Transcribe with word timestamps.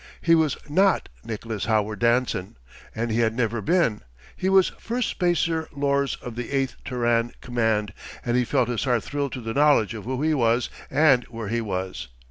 He 0.19 0.33
was 0.33 0.57
not 0.67 1.09
Nicholas 1.23 1.65
Howard 1.65 1.99
Danson, 1.99 2.57
and 2.95 3.11
he 3.11 3.19
had 3.19 3.35
never 3.35 3.61
been! 3.61 4.01
He 4.35 4.49
was 4.49 4.71
Firstspacer 4.81 5.67
Lors 5.71 6.15
of 6.23 6.35
the 6.35 6.49
8th. 6.49 6.77
Terran 6.83 7.33
Command, 7.39 7.93
and 8.25 8.35
he 8.35 8.43
felt 8.43 8.67
his 8.67 8.85
heart 8.85 9.03
thrill 9.03 9.29
to 9.29 9.41
the 9.41 9.53
knowledge 9.53 9.93
of 9.93 10.05
who 10.05 10.23
he 10.23 10.33
was 10.33 10.71
and 10.89 11.23
where 11.25 11.49
he 11.49 11.61
was. 11.61 12.07